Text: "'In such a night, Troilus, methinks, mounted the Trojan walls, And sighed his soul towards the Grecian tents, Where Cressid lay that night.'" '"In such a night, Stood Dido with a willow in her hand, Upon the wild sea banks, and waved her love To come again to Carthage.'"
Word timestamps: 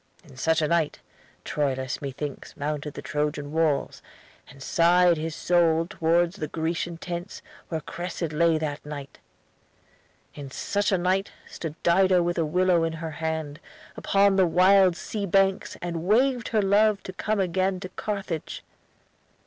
"'In 0.23 0.35
such 0.35 0.63
a 0.63 0.67
night, 0.67 0.97
Troilus, 1.45 2.01
methinks, 2.01 2.57
mounted 2.57 2.95
the 2.95 3.03
Trojan 3.03 3.51
walls, 3.51 4.01
And 4.49 4.63
sighed 4.63 5.17
his 5.17 5.35
soul 5.35 5.85
towards 5.87 6.37
the 6.37 6.47
Grecian 6.47 6.97
tents, 6.97 7.43
Where 7.69 7.81
Cressid 7.81 8.33
lay 8.33 8.57
that 8.57 8.83
night.'" 8.83 9.19
'"In 10.33 10.49
such 10.49 10.91
a 10.91 10.97
night, 10.97 11.31
Stood 11.47 11.75
Dido 11.83 12.23
with 12.23 12.39
a 12.39 12.45
willow 12.45 12.83
in 12.83 12.93
her 12.93 13.11
hand, 13.11 13.59
Upon 13.95 14.37
the 14.37 14.47
wild 14.47 14.95
sea 14.97 15.27
banks, 15.27 15.77
and 15.83 16.03
waved 16.03 16.47
her 16.47 16.63
love 16.63 17.03
To 17.03 17.13
come 17.13 17.39
again 17.39 17.79
to 17.81 17.89
Carthage.'" 17.89 18.63